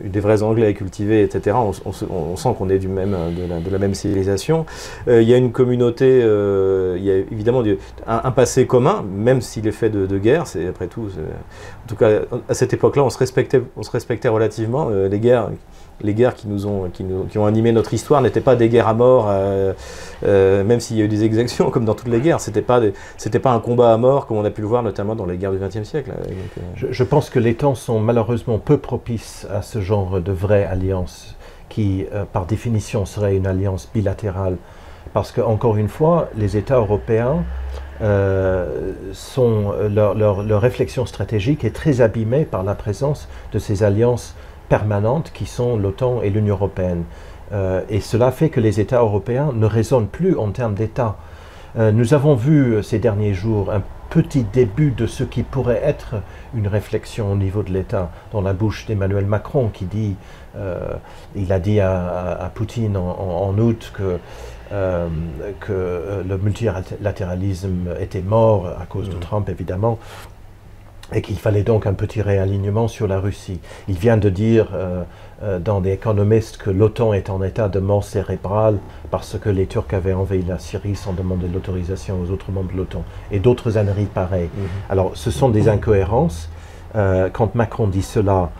des 0.04 0.18
vrais 0.18 0.42
Anglais 0.42 0.74
cultivés, 0.74 1.22
etc., 1.22 1.56
on, 1.84 2.36
sent 2.36 2.54
qu'on 2.58 2.68
est 2.68 2.80
du 2.80 2.88
même, 2.88 3.16
de, 3.36 3.70
la, 3.70 3.78
même 3.78 3.94
civilisation. 3.94 4.66
il 5.06 5.22
y 5.22 5.32
a 5.32 5.36
une 5.36 5.52
communauté, 5.52 6.16
il 6.16 7.04
y 7.04 7.10
a 7.12 7.16
évidemment 7.30 7.62
un, 8.08 8.30
passé 8.32 8.66
commun, 8.66 9.04
même 9.08 9.40
s'il 9.40 9.68
est 9.68 9.72
fait 9.72 9.90
de, 9.90 10.18
guerre. 10.18 10.48
C'est 10.48 10.66
après 10.66 10.88
tout, 10.88 11.02
en 11.04 11.88
tout 11.88 11.94
cas, 11.94 12.22
à 12.48 12.54
cette 12.54 12.72
époque-là, 12.72 13.04
on 13.04 13.10
se 13.10 13.18
respectait, 13.18 13.62
on 13.76 13.84
se 13.84 13.90
respectait 13.92 14.28
relativement. 14.28 14.88
les 14.88 15.20
guerres 15.20 15.50
les 16.02 16.14
guerres 16.14 16.34
qui 16.34 16.48
nous 16.48 16.66
ont, 16.66 16.90
qui 16.90 17.38
ont 17.38 17.46
animé 17.46 17.72
notre 17.72 17.94
histoire 17.94 18.22
n'étaient 18.22 18.40
pas 18.40 18.56
des 18.56 18.68
guerres 18.68 18.88
à 18.88 18.94
mort, 18.94 19.26
euh, 19.28 19.72
euh, 20.24 20.64
même 20.64 20.80
s'il 20.80 20.96
y 20.96 21.02
a 21.02 21.04
eu 21.04 21.08
des 21.08 21.24
exactions 21.24 21.70
comme 21.70 21.84
dans 21.84 21.94
toutes 21.94 22.08
les 22.08 22.20
guerres. 22.20 22.40
C'était 22.40 22.62
pas 22.62 22.80
pas 23.42 23.52
un 23.52 23.60
combat 23.60 23.92
à 23.92 23.96
mort 23.96 24.26
comme 24.26 24.36
on 24.36 24.44
a 24.44 24.50
pu 24.50 24.60
le 24.60 24.66
voir 24.66 24.82
notamment 24.82 25.14
dans 25.14 25.26
les 25.26 25.36
guerres 25.36 25.52
du 25.52 25.58
XXe 25.58 25.88
siècle. 25.88 26.12
Euh, 26.12 26.88
je, 26.90 27.04
pense 27.04 27.30
que 27.30 27.38
les 27.38 27.54
temps 27.54 27.74
sont 27.74 28.00
malheureusement 28.00 28.58
peu 28.58 28.76
propices 28.76 29.46
à 29.52 29.62
ce 29.62 29.80
genre 29.80 30.20
de 30.20 30.32
vraie 30.32 30.64
alliance 30.64 31.36
qui, 31.68 32.04
par 32.32 32.46
définition, 32.46 33.06
serait 33.06 33.36
une 33.36 33.46
alliance 33.46 33.88
bilatérale 33.94 34.56
Parce 35.12 35.30
que, 35.30 35.40
encore 35.40 35.76
une 35.76 35.88
fois, 35.88 36.28
les 36.36 36.56
États 36.56 36.78
européens, 36.78 37.44
sont, 39.12 39.72
leur, 39.88 40.14
leur, 40.14 40.60
réflexion 40.60 41.06
stratégique 41.06 41.64
est 41.64 41.74
très 41.74 42.00
abîmée 42.00 42.44
par 42.44 42.64
la 42.64 42.74
présence 42.74 43.28
de 43.52 43.58
ces 43.58 43.82
alliances 43.84 44.34
permanentes 44.70 45.30
qui 45.34 45.44
sont 45.44 45.76
l'OTAN 45.76 46.22
et 46.22 46.30
l'Union 46.30 46.54
européenne. 46.54 47.04
et 47.88 48.00
cela 48.00 48.30
fait 48.30 48.48
que 48.48 48.60
les 48.60 48.80
États 48.80 49.00
européens 49.00 49.50
ne 49.52 49.66
raisonnent 49.66 50.06
plus 50.06 50.38
en 50.38 50.50
termes 50.52 50.74
d'État. 50.74 51.16
nous 51.76 52.14
avons 52.14 52.34
vu 52.36 52.82
ces 52.82 52.98
derniers 52.98 53.34
jours 53.34 53.70
un 53.72 53.82
petit 54.10 54.42
début 54.42 54.90
de 54.90 55.06
ce 55.06 55.24
qui 55.24 55.44
pourrait 55.44 55.80
être 55.82 56.16
une 56.54 56.66
réflexion 56.66 57.32
au 57.32 57.36
niveau 57.36 57.62
de 57.62 57.70
l'État 57.72 58.10
dans 58.32 58.42
la 58.42 58.52
bouche 58.52 58.84
d'Emmanuel 58.86 59.24
Macron 59.24 59.70
qui 59.72 59.86
dit, 59.86 60.16
euh, 60.56 60.94
il 61.36 61.52
a 61.52 61.60
dit 61.60 61.80
à, 61.80 62.50
Poutine 62.54 62.96
en, 62.96 63.56
août 63.56 63.92
que, 63.94 64.18
euh, 64.72 65.08
que 65.60 65.72
euh, 65.72 66.22
le 66.24 66.36
multilatéralisme 66.36 67.94
était 68.00 68.22
mort 68.22 68.66
à 68.66 68.84
cause 68.86 69.08
de 69.08 69.16
mmh. 69.16 69.20
Trump 69.20 69.48
évidemment 69.48 69.98
et 71.12 71.22
qu'il 71.22 71.38
fallait 71.38 71.62
donc 71.62 71.86
un 71.86 71.94
petit 71.94 72.22
réalignement 72.22 72.88
sur 72.88 73.06
la 73.06 73.18
Russie. 73.18 73.60
Il 73.88 73.96
vient 73.96 74.16
de 74.16 74.28
dire 74.28 74.68
euh, 74.74 75.02
euh, 75.42 75.58
dans 75.58 75.80
des 75.80 75.92
économistes 75.92 76.56
que 76.56 76.70
l'OTAN 76.70 77.12
est 77.12 77.30
en 77.30 77.42
état 77.42 77.68
de 77.68 77.80
mort 77.80 78.04
cérébrale 78.04 78.78
parce 79.10 79.38
que 79.38 79.48
les 79.48 79.66
Turcs 79.66 79.92
avaient 79.92 80.12
envahi 80.12 80.42
la 80.42 80.58
Syrie 80.58 80.94
sans 80.94 81.12
demander 81.12 81.48
l'autorisation 81.52 82.18
aux 82.20 82.30
autres 82.30 82.52
membres 82.52 82.72
de 82.72 82.76
l'OTAN, 82.76 83.02
et 83.32 83.38
d'autres 83.38 83.76
âneries 83.78 84.06
pareilles. 84.06 84.50
Mhm. 84.54 84.66
Alors 84.88 85.12
ce 85.14 85.30
sont 85.30 85.48
des 85.48 85.68
incohérences. 85.68 86.48
Euh, 86.96 87.28
quand 87.32 87.54
Macron 87.54 87.86
dit 87.86 88.02
cela, 88.02 88.50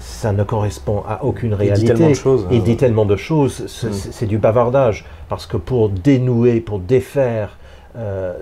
ça 0.00 0.32
ne 0.32 0.42
correspond 0.42 1.04
à 1.06 1.22
aucune 1.22 1.52
réalité. 1.52 1.82
Il 1.82 1.86
dit 1.86 1.92
tellement 1.92 2.08
de 2.08 2.14
choses. 2.14 2.46
Il 2.50 2.62
dit 2.62 2.76
tellement 2.76 3.04
de 3.04 3.16
choses, 3.16 3.60
mhm. 3.84 3.92
c'est 3.92 4.26
du 4.26 4.38
bavardage, 4.38 5.04
parce 5.28 5.46
que 5.46 5.58
pour 5.58 5.90
dénouer, 5.90 6.60
pour 6.60 6.78
défaire 6.78 7.58
euh, 7.96 8.34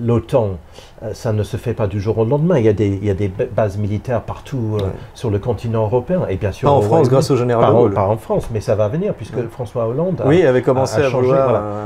l'OTAN, 0.00 0.58
euh, 1.02 1.12
ça 1.12 1.32
ne 1.32 1.42
se 1.42 1.56
fait 1.56 1.74
pas 1.74 1.88
du 1.88 2.00
jour 2.00 2.18
au 2.18 2.24
lendemain. 2.24 2.58
Il 2.58 2.64
y 2.64 2.68
a 2.68 2.72
des, 2.72 2.86
il 2.86 3.04
y 3.04 3.10
a 3.10 3.14
des 3.14 3.28
bases 3.28 3.76
militaires 3.76 4.22
partout 4.22 4.76
euh, 4.80 4.86
sur 5.14 5.30
le 5.30 5.40
continent 5.40 5.82
européen. 5.82 6.22
Et 6.28 6.36
bien 6.36 6.52
sûr, 6.52 6.68
pas 6.68 6.74
en 6.74 6.82
France, 6.82 7.08
grâce 7.08 7.30
au 7.30 7.36
général 7.36 7.66
de 7.66 7.78
Gaulle. 7.78 7.94
Pas 7.94 8.06
en 8.06 8.16
France, 8.16 8.48
mais 8.52 8.60
ça 8.60 8.76
va 8.76 8.88
venir, 8.88 9.14
puisque 9.14 9.48
François 9.48 9.88
Hollande 9.88 10.20
a, 10.20 10.28
oui, 10.28 10.42
avait 10.46 10.62
commencé 10.62 11.00
à, 11.00 11.10
changer. 11.10 11.36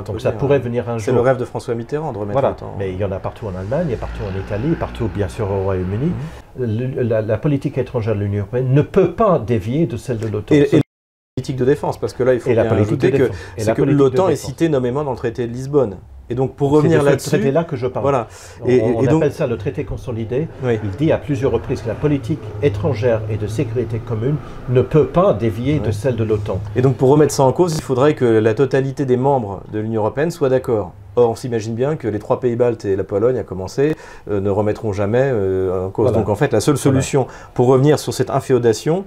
Donc 0.05 0.21
ça 0.21 0.33
pourrait 0.33 0.59
venir 0.59 0.89
un 0.89 0.99
jour. 0.99 1.07
C'est 1.07 1.13
le 1.13 1.21
rêve 1.21 1.39
de 1.39 1.45
François 1.45 1.75
Mitterrand 1.75 2.13
de 2.13 2.19
remettre 2.19 2.41
l'OTAN. 2.41 2.75
Mais 2.79 2.93
il 2.93 2.99
y 2.99 3.05
en 3.05 3.13
a 3.13 3.19
partout 3.19 3.47
en 3.47 3.59
Allemagne, 3.59 3.89
et 3.91 3.97
partout 3.97 4.23
en 4.23 4.39
Italie, 4.39 4.75
partout 4.79 5.09
bien 5.13 5.29
sûr 5.29 5.51
au 5.51 5.63
Royaume-Uni. 5.63 6.13
Mhm. 6.59 7.03
La, 7.09 7.39
politique 7.39 7.79
étrangère 7.79 8.15
de 8.15 8.21
l'Union 8.21 8.41
européenne 8.41 8.73
ne 8.73 8.83
peut 8.83 9.13
pas 9.13 9.39
dévier 9.39 9.87
de 9.87 9.97
celle 9.97 10.19
de 10.19 10.27
l'OTAN. 10.27 10.55
Et, 10.55 10.69
la 10.73 11.43
politique 11.43 11.57
de 11.57 11.65
défense, 11.67 11.99
parce 11.99 12.15
que 12.15 12.23
là, 12.23 12.35
il 12.35 12.41
faut 12.41 12.51
bien 12.51 12.65
ajouter 12.65 13.11
que, 13.11 13.31
que 13.73 13.83
l'OTAN 13.83 14.29
est 14.29 14.37
cité 14.37 14.69
nommément 14.69 15.05
dans 15.05 15.11
le 15.11 15.17
traité 15.17 15.47
de 15.47 15.53
Lisbonne. 15.53 15.97
Et 16.28 16.35
donc 16.35 16.54
pour 16.54 16.71
revenir 16.71 17.02
là-dessus, 17.02 17.30
c'est 17.30 17.38
traité-là 17.38 17.64
que 17.64 17.76
je 17.76 17.87
parle. 17.87 18.02
Voilà. 18.02 18.28
Et, 18.66 18.83
on, 18.83 19.06
appelle 19.06 19.33
ça 19.33 19.47
le 19.47 19.56
traité 19.56 19.85
consolidé. 19.85 20.49
Il 20.64 20.90
dit 20.99 21.12
à 21.12 21.18
plusieurs 21.18 21.52
reprises 21.52 21.83
que 21.83 21.88
la 21.88 21.95
politique 21.95 22.40
étrangère 22.62 23.23
et 23.30 23.37
de 23.37 23.47
sécurité 23.47 23.99
commune 23.99 24.37
ne 24.68 24.83
peut 24.83 25.06
pas 25.06 25.35
dévier 25.35 25.78
de 25.78 25.90
celle 25.90 26.16
de 26.16 26.25
l'OTAN. 26.25 26.61
Et 26.75 26.83
donc 26.83 26.97
pour 26.97 27.11
remettre 27.11 27.33
ça 27.33 27.45
en 27.45 27.52
cause, 27.52 27.76
il 27.76 27.83
faudrait 27.83 28.14
que 28.14 28.25
la 28.25 28.54
totalité 28.54 29.04
des 29.04 29.16
membres 29.16 29.62
de 29.73 29.78
l'Union 29.78 30.02
européenne 30.02 30.30
soient 30.30 30.49
d'accord. 30.49 30.92
Or, 31.17 31.31
on 31.31 31.35
s'imagine 31.35 31.75
bien 31.75 31.97
que 31.97 32.09
les 32.09 32.19
trois 32.19 32.41
pays 32.41 32.57
baltes 32.57 32.85
et 32.85 32.95
la 32.95 33.05
Pologne, 33.05 33.39
à 33.39 33.43
commencer, 33.43 33.97
euh, 34.31 34.39
ne 34.39 34.51
remettront 34.51 34.93
jamais 34.93 35.31
euh, 35.33 35.87
en 35.87 35.91
cause. 35.91 36.13
Donc, 36.13 36.29
en 36.29 36.35
fait, 36.35 36.53
la 36.53 36.61
seule 36.61 36.77
solution 36.77 37.27
pour 37.55 37.69
revenir 37.69 37.99
sur 37.99 38.13
cette 38.13 38.29
inféodation 38.29 39.05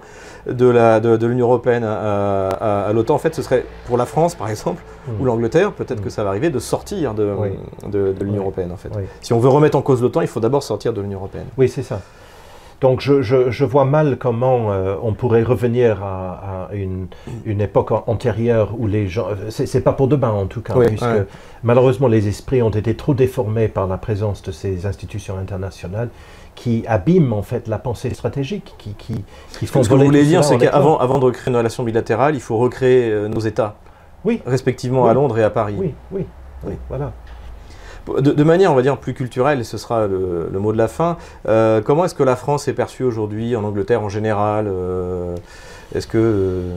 de 0.48 0.66
l'Union 1.28 1.46
de, 1.46 1.50
européenne 1.50 1.84
à, 1.84 2.90
l'OTAN, 2.94 3.16
en 3.16 3.20
fait, 3.20 3.36
ce 3.36 3.44
serait 3.44 3.64
pour 3.86 3.96
la 3.96 4.08
France, 4.08 4.34
par 4.34 4.50
exemple, 4.50 4.82
hmm. 5.08 5.22
ou 5.22 5.26
l'Angleterre, 5.26 5.72
peut-être 5.72 6.02
que 6.02 6.08
hmm. 6.08 6.12
ça 6.12 6.24
va 6.24 6.30
arriver, 6.30 6.50
de 6.50 6.60
sortir 6.60 7.14
de, 7.14 7.32
de, 7.88 8.16
l'Union 8.24 8.42
européenne, 8.42 8.72
en 8.72 8.78
fait. 8.78 8.90
Si 9.22 9.34
on 9.34 9.40
veut 9.40 9.50
remettre 9.50 9.78
en 9.78 9.82
cause 9.84 10.02
l'OTAN, 10.02 10.22
il 10.22 10.28
faut 10.28 10.40
d'abord 10.40 10.64
sortir 10.64 10.94
de 10.94 11.02
l'Union 11.02 11.20
européenne. 11.20 11.48
Oui, 11.58 11.70
c'est 11.70 11.84
ça. 11.84 12.02
Donc 12.82 13.02
je, 13.02 13.64
vois 13.66 13.86
mal 13.86 14.18
comment 14.18 14.72
euh, 14.72 14.96
on 15.04 15.14
pourrait 15.14 15.44
revenir 15.44 16.02
à, 16.04 16.70
une, 16.74 17.08
époque 17.62 17.92
antérieure 18.08 18.74
où 18.78 18.88
les 18.88 19.08
gens... 19.08 19.28
C'est 19.50 19.82
pas 19.82 19.94
pour 19.94 20.08
demain 20.08 20.32
en 20.32 20.46
tout 20.46 20.62
cas, 20.62 20.76
puisque 20.76 21.06
malheureusement 21.64 22.08
les 22.08 22.28
esprits 22.28 22.62
ont 22.62 22.70
été 22.70 22.96
trop 22.96 23.14
déformés 23.14 23.68
par 23.68 23.88
la 23.88 23.98
présence 23.98 24.42
de 24.44 24.52
ces 24.52 24.86
institutions 24.86 25.38
internationales 25.38 26.10
qui 26.56 26.84
abîment 26.88 27.34
en 27.34 27.42
fait 27.42 27.68
la 27.68 27.80
pensée 27.80 28.14
stratégique, 28.14 28.74
qui, 28.78 28.94
qui, 28.94 29.24
qui 29.58 29.66
font... 29.66 29.82
Ce 29.82 29.90
que 29.90 29.96
vous 29.96 30.04
voulez 30.04 30.26
dire, 30.26 30.44
c'est 30.44 30.58
qu'avant 30.58 30.98
avant 30.98 31.18
de 31.18 31.26
recréer 31.26 31.52
une 31.52 31.58
relation 31.58 31.84
bilatérale, 31.84 32.36
il 32.36 32.42
faut 32.42 32.58
recréer 32.58 33.10
euh, 33.12 33.28
nos 33.30 33.40
États, 33.40 33.76
oui. 34.26 34.42
respectivement 34.46 35.08
à 35.08 35.14
Londres 35.14 35.38
et 35.40 35.44
à 35.44 35.50
Paris. 35.50 35.76
Oui, 35.78 35.94
oui, 36.12 36.26
oui, 36.66 36.74
voilà. 36.90 37.14
De, 38.18 38.44
manière, 38.44 38.72
on 38.72 38.76
va 38.76 38.82
dire, 38.82 38.98
plus 38.98 39.14
culturelle, 39.14 39.60
et 39.60 39.64
ce 39.64 39.78
sera 39.78 40.08
le, 40.08 40.50
mot 40.60 40.72
de 40.72 40.78
la 40.78 40.88
fin, 40.88 41.18
euh, 41.48 41.82
comment 41.82 42.06
est-ce 42.06 42.16
que 42.16 42.24
la 42.24 42.36
France 42.36 42.68
est 42.68 42.74
perçue 42.74 43.04
aujourd'hui 43.04 43.56
en 43.56 43.64
Angleterre 43.64 44.02
en 44.02 44.10
général 44.10 44.66
euh, 44.68 45.36
Est-ce 45.94 46.08
que... 46.08 46.18
Euh, 46.18 46.76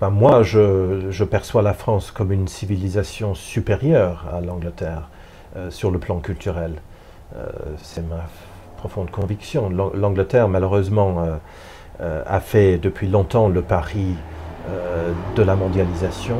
ben, 0.00 0.10
moi, 0.10 0.42
je, 0.42 1.24
perçois 1.24 1.62
la 1.62 1.74
France 1.74 2.10
comme 2.10 2.32
une 2.32 2.46
civilisation 2.46 3.34
supérieure 3.34 4.26
à 4.32 4.40
l'Angleterre 4.40 5.08
sur 5.70 5.90
le 5.90 5.98
plan 5.98 6.20
culturel. 6.20 6.74
C'est 7.82 8.08
ma 8.08 8.28
profonde 8.76 9.10
conviction. 9.10 9.68
L'Angleterre, 9.68 10.48
malheureusement, 10.48 11.26
a 11.98 12.38
fait 12.38 12.78
depuis 12.78 13.08
longtemps 13.08 13.48
le 13.48 13.60
pari 13.60 14.14
de 15.34 15.42
la 15.42 15.56
mondialisation, 15.56 16.36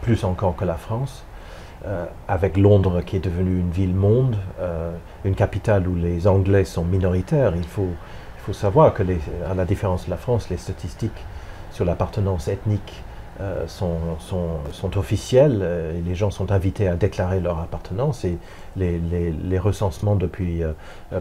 plus 0.00 0.24
encore 0.24 0.56
que 0.56 0.64
la 0.64 0.74
France. 0.74 1.24
Euh, 1.84 2.04
avec 2.28 2.56
Londres 2.56 3.00
qui 3.04 3.16
est 3.16 3.24
devenue 3.24 3.58
une 3.58 3.70
ville-monde, 3.70 4.36
euh, 4.60 4.92
une 5.24 5.34
capitale 5.34 5.88
où 5.88 5.96
les 5.96 6.28
Anglais 6.28 6.64
sont 6.64 6.84
minoritaires. 6.84 7.54
Il 7.56 7.64
faut, 7.64 7.88
savoir 8.52 8.94
que, 8.94 9.02
à 9.50 9.54
la 9.54 9.64
différence 9.64 10.04
de 10.04 10.10
la 10.10 10.16
France, 10.16 10.48
les 10.48 10.58
statistiques 10.58 11.24
sur 11.72 11.84
l'appartenance 11.84 12.46
ethnique 12.46 13.02
euh, 13.40 13.66
sont, 13.66 14.96
officielles 14.96 15.66
et 15.96 16.08
les 16.08 16.14
gens 16.14 16.30
sont 16.30 16.52
invités 16.52 16.86
à 16.86 16.94
déclarer 16.94 17.40
leur 17.40 17.58
appartenance 17.58 18.24
et 18.24 18.38
les, 18.76 19.58
recensements 19.58 20.14
depuis 20.14 20.62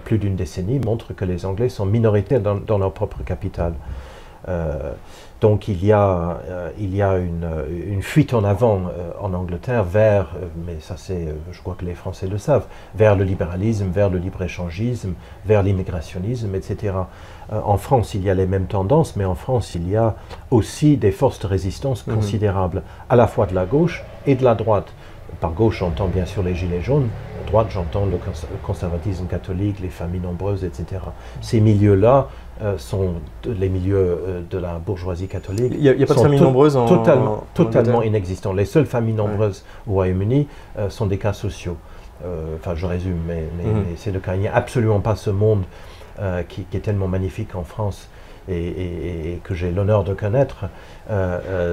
plus 0.03 0.19
d'une 0.19 0.35
décennie 0.35 0.79
montrent 0.79 1.13
que 1.13 1.25
les 1.25 1.45
Anglais 1.47 1.69
sont 1.69 1.87
minoritaires 1.87 2.41
dans, 2.41 2.77
leur 2.77 2.91
propre 2.91 3.23
capitale. 3.23 3.73
Donc 5.41 5.67
il 5.67 5.83
y 5.83 5.91
a, 5.91 6.37
une, 7.17 8.01
fuite 8.01 8.33
en 8.33 8.43
avant 8.43 8.83
en 9.21 9.33
Angleterre 9.33 9.83
vers, 9.83 10.27
euh, 10.35 10.47
mais 10.65 10.77
ça 10.79 10.95
c'est, 10.97 11.33
je 11.51 11.61
crois 11.61 11.75
que 11.77 11.85
les 11.85 11.93
Français 11.93 12.27
le 12.27 12.37
savent, 12.37 12.65
vers 12.95 13.15
le 13.15 13.23
libéralisme, 13.23 13.89
vers 13.89 14.09
le 14.09 14.17
libre-échangisme, 14.17 15.13
vers 15.45 15.63
l'immigrationnisme, 15.63 16.53
etc. 16.55 16.93
en 17.51 17.77
France, 17.77 18.13
il 18.13 18.23
y 18.23 18.29
a 18.29 18.33
les 18.33 18.47
mêmes 18.47 18.67
tendances, 18.67 19.15
mais 19.15 19.25
en 19.25 19.35
France, 19.35 19.75
il 19.75 19.89
y 19.89 19.95
a 19.95 20.15
aussi 20.49 20.97
des 20.97 21.11
forces 21.11 21.39
de 21.39 21.47
résistance 21.47 22.05
mhm. 22.07 22.15
considérables, 22.15 22.83
à 23.09 23.15
la 23.15 23.27
fois 23.27 23.45
de 23.45 23.55
la 23.55 23.65
gauche 23.65 24.03
et 24.25 24.35
de 24.35 24.43
la 24.43 24.55
droite. 24.55 24.93
Par 25.39 25.51
gauche, 25.51 25.79
j'entends 25.79 26.07
bien 26.07 26.25
sûr 26.25 26.43
les 26.43 26.55
gilets 26.55 26.81
jaunes, 26.81 27.09
droite, 27.51 27.67
j'entends 27.69 28.05
le 28.05 28.17
conservatisme 28.63 29.25
catholique, 29.27 29.79
les 29.79 29.89
familles 29.89 30.21
nombreuses, 30.21 30.63
etc. 30.63 31.01
Ces 31.41 31.59
milieux-là 31.59 32.29
euh, 32.63 32.77
sont 32.77 33.15
les 33.43 33.69
milieux 33.69 33.97
euh, 33.97 34.41
de 34.47 34.59
la 34.59 34.77
bourgeoisie 34.77 35.27
catholique. 35.27 35.73
Il 35.75 35.81
n'y 35.81 35.89
a, 35.89 36.05
pas 36.05 36.13
de 36.13 36.19
familles 36.19 36.41
nombreuses 36.41 36.77
en 36.77 36.85
Totalement, 36.85 37.43
totalement 37.55 38.03
inexistants. 38.03 38.53
Les 38.53 38.65
seules 38.65 38.85
familles 38.85 39.15
nombreuses 39.15 39.65
au 39.87 39.93
Royaume-Uni 39.93 40.47
euh, 40.77 40.87
sont 40.91 41.07
des 41.07 41.17
cas 41.17 41.33
sociaux. 41.33 41.77
Enfin, 42.55 42.75
je 42.75 42.85
résume, 42.85 43.17
mais, 43.25 43.47
mhm. 43.63 43.83
c'est 43.95 44.11
le 44.11 44.19
cas. 44.19 44.35
Il 44.35 44.41
n'y 44.41 44.47
a 44.47 44.53
absolument 44.53 44.99
pas 44.99 45.15
ce 45.15 45.31
monde 45.31 45.63
qui, 46.49 46.67
est 46.71 46.81
tellement 46.81 47.07
magnifique 47.07 47.55
en 47.55 47.63
France 47.63 48.09
et, 48.47 49.39
que 49.43 49.55
j'ai 49.55 49.71
l'honneur 49.71 50.03
de 50.03 50.13
connaître, 50.13 50.65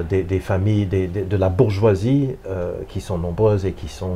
des, 0.09 0.39
familles 0.39 0.87
de 0.87 1.37
la 1.37 1.49
bourgeoisie 1.49 2.31
qui 2.87 2.99
sont 2.99 3.19
nombreuses 3.19 3.67
et 3.67 3.73
qui 3.73 3.89
sont 3.89 4.15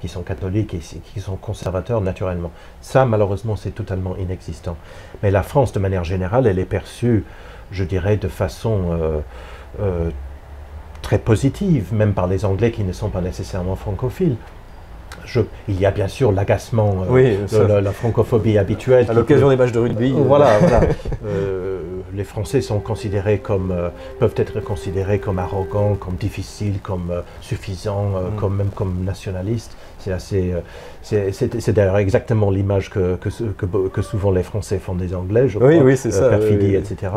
qui 0.00 0.08
sont 0.08 0.22
catholiques 0.22 0.74
et 0.74 0.78
qui 0.78 1.20
sont 1.20 1.36
conservateurs 1.36 2.00
naturellement. 2.00 2.50
Ça, 2.80 3.04
malheureusement, 3.04 3.56
c'est 3.56 3.70
totalement 3.70 4.16
inexistant. 4.16 4.76
Mais 5.22 5.30
la 5.30 5.42
France, 5.42 5.72
de 5.72 5.78
manière 5.78 6.04
générale, 6.04 6.46
elle 6.46 6.58
est 6.58 6.64
perçue, 6.64 7.24
je 7.70 7.84
dirais, 7.84 8.16
de 8.16 8.28
façon 8.28 8.92
euh, 8.92 9.20
euh, 9.80 10.10
très 11.02 11.18
positive, 11.18 11.92
même 11.92 12.14
par 12.14 12.26
les 12.26 12.44
Anglais 12.44 12.70
qui 12.72 12.84
ne 12.84 12.92
sont 12.92 13.10
pas 13.10 13.20
nécessairement 13.20 13.76
francophiles. 13.76 14.36
Je, 15.32 15.40
il 15.68 15.80
y 15.80 15.86
a 15.86 15.92
bien 15.92 16.08
sûr 16.08 16.32
l'agacement, 16.32 17.06
euh, 17.08 17.80
la, 17.80 17.92
francophobie 17.92 18.58
habituelle. 18.58 19.06
À 19.08 19.14
l'occasion 19.14 19.48
des 19.48 19.56
matchs 19.56 19.70
de 19.70 19.78
rugby. 19.78 20.12
Voilà, 20.12 20.58
voilà. 20.60 20.80
les 22.12 22.24
Français 22.24 22.60
sont 22.60 22.80
considérés 22.80 23.38
comme, 23.38 23.72
peuvent 24.18 24.34
être 24.36 24.60
considérés 24.60 25.20
comme 25.20 25.38
arrogants, 25.38 25.94
comme 25.94 26.16
difficiles, 26.16 26.80
comme 26.82 27.12
suffisants, 27.40 28.08
mm. 28.08 28.40
comme, 28.40 28.56
même 28.56 28.70
comme 28.74 29.04
nationalistes 29.04 29.76
C'est 29.98 30.12
assez. 30.12 30.52
c'est 31.02 31.72
d'ailleurs 31.72 31.98
exactement 31.98 32.50
l'image 32.50 32.90
que, 32.90 33.16
que, 33.16 34.02
souvent 34.02 34.32
les 34.32 34.42
Français 34.42 34.78
font 34.78 34.94
des 34.94 35.14
Anglais, 35.14 35.48
je 35.48 35.58
crois. 35.58 35.68
Oui, 35.68 35.80
oui, 35.80 35.96
c'est 35.96 36.10
ça. 36.10 36.28
Perfidie, 36.28 36.74
etc. 36.74 37.12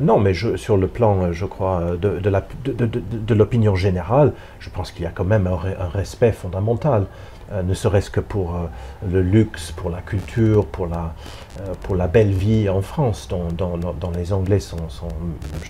non, 0.00 0.18
mais 0.18 0.32
je, 0.32 0.56
sur 0.56 0.78
le 0.78 0.86
plan, 0.86 1.32
je 1.32 1.44
crois, 1.44 1.82
de, 2.00 2.18
de, 2.18 2.86
de 2.86 3.34
l'opinion 3.34 3.74
générale, 3.74 4.32
je 4.58 4.70
pense 4.70 4.90
qu'il 4.90 5.04
y 5.04 5.06
a 5.06 5.12
quand 5.14 5.24
même 5.24 5.46
un 5.46 5.88
respect 5.88 6.32
fondamental. 6.32 7.06
Euh, 7.52 7.62
ne 7.62 7.74
serait-ce 7.74 8.10
que 8.10 8.20
pour 8.20 8.54
euh, 8.54 8.66
le 9.10 9.22
luxe, 9.22 9.72
pour 9.72 9.90
la 9.90 10.00
culture, 10.00 10.66
pour 10.66 10.86
la, 10.86 11.14
euh, 11.60 11.72
pour 11.82 11.96
la 11.96 12.06
belle 12.06 12.30
vie 12.30 12.68
en 12.68 12.80
France, 12.80 13.26
dont, 13.28 13.48
dont, 13.50 14.10
les 14.16 14.32
Anglais 14.32 14.60
sont, 14.60 14.88
sont, 14.88 15.08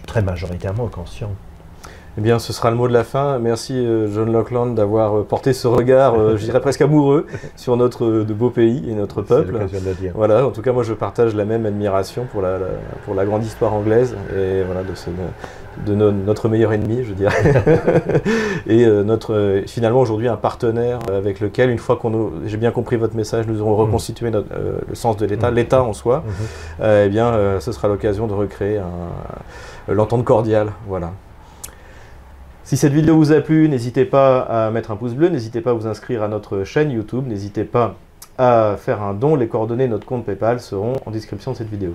très 0.06 0.20
majoritairement 0.20 0.88
conscients. 0.88 1.32
Eh 2.18 2.20
bien, 2.20 2.38
ce 2.38 2.52
sera 2.52 2.70
le 2.70 2.76
mot 2.76 2.86
de 2.86 2.92
la 2.92 3.04
fin. 3.04 3.38
Merci 3.38 3.86
John 4.12 4.30
Lockland 4.32 4.74
d'avoir 4.74 5.24
porté 5.24 5.52
ce 5.52 5.68
regard, 5.68 6.36
je 6.36 6.44
dirais 6.44 6.60
presque 6.60 6.82
amoureux, 6.82 7.26
sur 7.56 7.76
notre 7.76 8.04
de 8.04 8.34
beau 8.34 8.50
pays 8.50 8.90
et 8.90 8.94
notre 8.94 9.22
peuple. 9.22 9.56
C'est 9.70 9.82
de 9.82 9.92
dire. 9.94 10.12
Voilà, 10.16 10.44
en 10.44 10.50
tout 10.50 10.60
cas, 10.60 10.72
moi 10.72 10.82
je 10.82 10.92
partage 10.92 11.36
la 11.36 11.44
même 11.44 11.66
admiration 11.66 12.26
pour 12.30 12.42
la, 12.42 12.58
pour 13.04 13.14
la 13.14 13.24
grande 13.24 13.44
histoire 13.44 13.72
anglaise 13.72 14.16
et 14.36 14.64
voilà, 14.64 14.82
de 14.82 14.94
ce, 14.96 15.08
de 15.86 15.94
notre 15.94 16.48
meilleur 16.48 16.72
ennemi, 16.72 17.04
je 17.04 17.12
dirais, 17.12 17.32
et 18.66 18.84
euh, 18.84 19.02
notre, 19.02 19.34
euh, 19.34 19.62
finalement 19.66 20.00
aujourd'hui 20.00 20.28
un 20.28 20.36
partenaire 20.36 20.98
avec 21.12 21.40
lequel, 21.40 21.70
une 21.70 21.78
fois 21.78 21.96
qu'on 21.96 22.32
j'ai 22.46 22.56
bien 22.56 22.70
compris 22.70 22.96
votre 22.96 23.16
message, 23.16 23.46
nous 23.46 23.60
aurons 23.60 23.76
reconstitué 23.76 24.30
euh, 24.34 24.78
le 24.88 24.94
sens 24.94 25.16
de 25.16 25.26
l'État, 25.26 25.50
mmh. 25.50 25.54
l'État 25.54 25.82
en 25.82 25.92
soi, 25.92 26.18
mmh. 26.18 26.84
eh 26.84 27.08
bien, 27.08 27.60
ce 27.60 27.72
sera 27.72 27.88
l'occasion 27.88 28.26
de 28.26 28.32
recréer 28.32 28.80
l'entente 29.88 30.24
cordiale, 30.24 30.72
voilà. 30.86 31.12
Si 32.64 32.76
cette 32.76 32.92
vidéo 32.92 33.16
vous 33.16 33.32
a 33.32 33.40
plu, 33.40 33.68
n'hésitez 33.68 34.04
pas 34.04 34.40
à 34.40 34.70
mettre 34.70 34.92
un 34.92 34.96
pouce 34.96 35.14
bleu, 35.14 35.28
n'hésitez 35.28 35.60
pas 35.60 35.70
à 35.70 35.74
vous 35.74 35.86
inscrire 35.86 36.22
à 36.22 36.28
notre 36.28 36.62
chaîne 36.64 36.90
YouTube, 36.90 37.26
n'hésitez 37.26 37.64
pas 37.64 37.96
à 38.38 38.76
faire 38.78 39.02
un 39.02 39.12
don, 39.12 39.34
les 39.34 39.48
coordonnées 39.48 39.86
de 39.86 39.90
notre 39.92 40.06
compte 40.06 40.24
PayPal 40.24 40.60
seront 40.60 40.92
en 41.04 41.10
description 41.10 41.52
de 41.52 41.56
cette 41.56 41.68
vidéo. 41.68 41.94